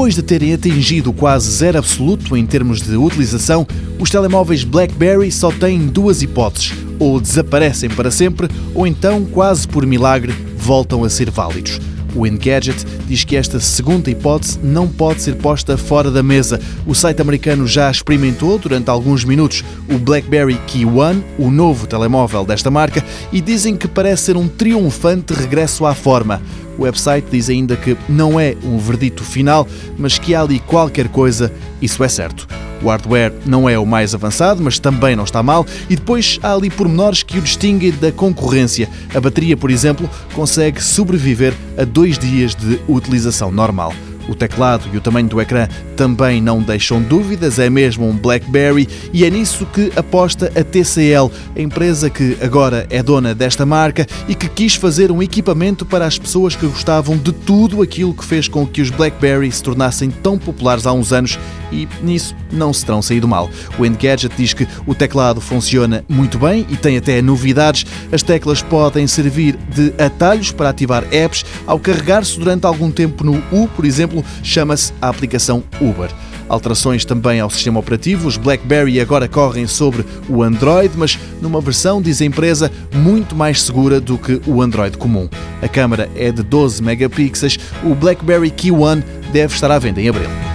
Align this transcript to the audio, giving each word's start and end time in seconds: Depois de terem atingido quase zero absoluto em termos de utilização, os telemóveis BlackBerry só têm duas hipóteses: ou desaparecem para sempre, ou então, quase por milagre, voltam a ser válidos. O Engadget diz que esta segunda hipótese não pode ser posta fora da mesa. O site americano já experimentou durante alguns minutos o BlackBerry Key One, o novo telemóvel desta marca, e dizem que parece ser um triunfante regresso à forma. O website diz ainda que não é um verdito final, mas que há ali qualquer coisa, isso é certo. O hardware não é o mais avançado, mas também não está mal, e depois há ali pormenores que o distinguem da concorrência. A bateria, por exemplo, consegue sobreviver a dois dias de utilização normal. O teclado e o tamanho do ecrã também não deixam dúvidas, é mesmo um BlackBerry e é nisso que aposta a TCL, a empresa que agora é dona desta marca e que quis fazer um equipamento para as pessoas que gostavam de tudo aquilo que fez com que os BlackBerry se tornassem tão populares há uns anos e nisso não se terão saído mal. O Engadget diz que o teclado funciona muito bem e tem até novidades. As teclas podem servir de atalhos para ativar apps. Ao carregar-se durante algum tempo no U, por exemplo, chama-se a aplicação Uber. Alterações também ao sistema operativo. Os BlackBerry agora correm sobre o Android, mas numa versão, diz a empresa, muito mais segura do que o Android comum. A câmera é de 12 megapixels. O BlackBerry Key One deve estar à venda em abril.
Depois 0.00 0.14
de 0.14 0.22
terem 0.22 0.54
atingido 0.54 1.12
quase 1.12 1.50
zero 1.50 1.76
absoluto 1.76 2.34
em 2.34 2.46
termos 2.46 2.80
de 2.80 2.96
utilização, 2.96 3.66
os 3.98 4.08
telemóveis 4.08 4.64
BlackBerry 4.64 5.30
só 5.30 5.52
têm 5.52 5.88
duas 5.88 6.22
hipóteses: 6.22 6.72
ou 6.98 7.20
desaparecem 7.20 7.90
para 7.90 8.10
sempre, 8.10 8.48
ou 8.74 8.86
então, 8.86 9.26
quase 9.26 9.68
por 9.68 9.84
milagre, 9.84 10.32
voltam 10.56 11.04
a 11.04 11.10
ser 11.10 11.30
válidos. 11.30 11.78
O 12.14 12.26
Engadget 12.26 12.82
diz 13.06 13.24
que 13.24 13.36
esta 13.36 13.60
segunda 13.60 14.10
hipótese 14.10 14.58
não 14.62 14.88
pode 14.88 15.20
ser 15.20 15.36
posta 15.36 15.76
fora 15.76 16.10
da 16.10 16.22
mesa. 16.22 16.58
O 16.86 16.94
site 16.94 17.20
americano 17.20 17.66
já 17.66 17.90
experimentou 17.90 18.58
durante 18.58 18.88
alguns 18.88 19.22
minutos 19.22 19.62
o 19.86 19.98
BlackBerry 19.98 20.58
Key 20.66 20.86
One, 20.86 21.22
o 21.38 21.50
novo 21.50 21.86
telemóvel 21.86 22.46
desta 22.46 22.70
marca, 22.70 23.04
e 23.30 23.42
dizem 23.42 23.76
que 23.76 23.86
parece 23.86 24.22
ser 24.22 24.36
um 24.38 24.48
triunfante 24.48 25.34
regresso 25.34 25.84
à 25.84 25.94
forma. 25.94 26.40
O 26.80 26.84
website 26.84 27.26
diz 27.30 27.50
ainda 27.50 27.76
que 27.76 27.94
não 28.08 28.40
é 28.40 28.56
um 28.64 28.78
verdito 28.78 29.22
final, 29.22 29.68
mas 29.98 30.18
que 30.18 30.34
há 30.34 30.40
ali 30.40 30.58
qualquer 30.60 31.08
coisa, 31.08 31.52
isso 31.82 32.02
é 32.02 32.08
certo. 32.08 32.48
O 32.82 32.88
hardware 32.88 33.34
não 33.44 33.68
é 33.68 33.78
o 33.78 33.84
mais 33.84 34.14
avançado, 34.14 34.62
mas 34.62 34.78
também 34.78 35.14
não 35.14 35.24
está 35.24 35.42
mal, 35.42 35.66
e 35.90 35.94
depois 35.94 36.38
há 36.42 36.54
ali 36.54 36.70
pormenores 36.70 37.22
que 37.22 37.36
o 37.36 37.42
distinguem 37.42 37.92
da 37.92 38.10
concorrência. 38.10 38.88
A 39.14 39.20
bateria, 39.20 39.58
por 39.58 39.70
exemplo, 39.70 40.08
consegue 40.32 40.82
sobreviver 40.82 41.52
a 41.76 41.84
dois 41.84 42.18
dias 42.18 42.54
de 42.54 42.80
utilização 42.88 43.52
normal. 43.52 43.92
O 44.30 44.34
teclado 44.36 44.88
e 44.92 44.96
o 44.96 45.00
tamanho 45.00 45.26
do 45.28 45.40
ecrã 45.40 45.66
também 45.96 46.40
não 46.40 46.62
deixam 46.62 47.02
dúvidas, 47.02 47.58
é 47.58 47.68
mesmo 47.68 48.08
um 48.08 48.16
BlackBerry 48.16 48.88
e 49.12 49.24
é 49.24 49.30
nisso 49.30 49.66
que 49.66 49.90
aposta 49.96 50.52
a 50.54 50.62
TCL, 50.62 51.32
a 51.56 51.60
empresa 51.60 52.08
que 52.08 52.38
agora 52.40 52.86
é 52.90 53.02
dona 53.02 53.34
desta 53.34 53.66
marca 53.66 54.06
e 54.28 54.36
que 54.36 54.48
quis 54.48 54.76
fazer 54.76 55.10
um 55.10 55.20
equipamento 55.20 55.84
para 55.84 56.06
as 56.06 56.16
pessoas 56.16 56.54
que 56.54 56.64
gostavam 56.64 57.16
de 57.18 57.32
tudo 57.32 57.82
aquilo 57.82 58.14
que 58.14 58.24
fez 58.24 58.46
com 58.46 58.64
que 58.64 58.80
os 58.80 58.90
BlackBerry 58.90 59.50
se 59.50 59.64
tornassem 59.64 60.12
tão 60.12 60.38
populares 60.38 60.86
há 60.86 60.92
uns 60.92 61.12
anos 61.12 61.36
e 61.72 61.88
nisso 62.00 62.34
não 62.52 62.72
se 62.72 62.84
terão 62.84 63.02
saído 63.02 63.26
mal. 63.26 63.50
O 63.78 63.86
Engadget 63.86 64.34
diz 64.36 64.52
que 64.52 64.66
o 64.86 64.94
teclado 64.94 65.40
funciona 65.40 66.04
muito 66.08 66.38
bem 66.38 66.66
e 66.68 66.76
tem 66.76 66.96
até 66.96 67.20
novidades. 67.22 67.84
As 68.12 68.22
teclas 68.22 68.62
podem 68.62 69.06
servir 69.06 69.56
de 69.74 69.92
atalhos 70.02 70.52
para 70.52 70.70
ativar 70.70 71.04
apps. 71.12 71.44
Ao 71.66 71.78
carregar-se 71.78 72.38
durante 72.38 72.66
algum 72.66 72.90
tempo 72.90 73.24
no 73.24 73.42
U, 73.52 73.68
por 73.68 73.84
exemplo, 73.84 74.19
chama-se 74.42 74.92
a 75.00 75.08
aplicação 75.08 75.62
Uber. 75.80 76.10
Alterações 76.48 77.04
também 77.04 77.38
ao 77.38 77.48
sistema 77.48 77.78
operativo. 77.78 78.26
Os 78.26 78.36
BlackBerry 78.36 79.00
agora 79.00 79.28
correm 79.28 79.68
sobre 79.68 80.04
o 80.28 80.42
Android, 80.42 80.92
mas 80.96 81.16
numa 81.40 81.60
versão, 81.60 82.02
diz 82.02 82.20
a 82.20 82.24
empresa, 82.24 82.72
muito 82.92 83.36
mais 83.36 83.62
segura 83.62 84.00
do 84.00 84.18
que 84.18 84.40
o 84.46 84.60
Android 84.60 84.98
comum. 84.98 85.28
A 85.62 85.68
câmera 85.68 86.10
é 86.16 86.32
de 86.32 86.42
12 86.42 86.82
megapixels. 86.82 87.58
O 87.84 87.94
BlackBerry 87.94 88.50
Key 88.50 88.72
One 88.72 89.04
deve 89.32 89.54
estar 89.54 89.70
à 89.70 89.78
venda 89.78 90.00
em 90.00 90.08
abril. 90.08 90.49